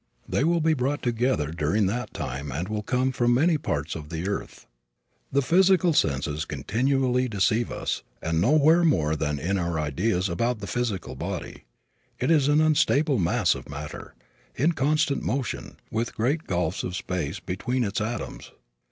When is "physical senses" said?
5.43-6.43